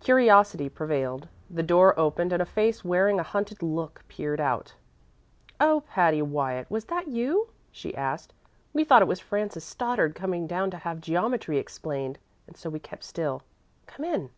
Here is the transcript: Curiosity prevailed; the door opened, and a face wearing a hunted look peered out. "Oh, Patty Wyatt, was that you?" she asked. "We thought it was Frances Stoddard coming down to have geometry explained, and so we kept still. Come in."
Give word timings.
Curiosity 0.00 0.68
prevailed; 0.68 1.28
the 1.48 1.62
door 1.62 1.98
opened, 1.98 2.30
and 2.34 2.42
a 2.42 2.44
face 2.44 2.84
wearing 2.84 3.18
a 3.18 3.22
hunted 3.22 3.62
look 3.62 4.04
peered 4.06 4.38
out. 4.38 4.74
"Oh, 5.58 5.80
Patty 5.88 6.20
Wyatt, 6.20 6.70
was 6.70 6.84
that 6.84 7.08
you?" 7.08 7.48
she 7.70 7.96
asked. 7.96 8.34
"We 8.74 8.84
thought 8.84 9.00
it 9.00 9.08
was 9.08 9.18
Frances 9.20 9.64
Stoddard 9.64 10.14
coming 10.14 10.46
down 10.46 10.70
to 10.72 10.76
have 10.76 11.00
geometry 11.00 11.56
explained, 11.56 12.18
and 12.46 12.54
so 12.54 12.68
we 12.68 12.80
kept 12.80 13.02
still. 13.04 13.44
Come 13.86 14.04
in." 14.04 14.28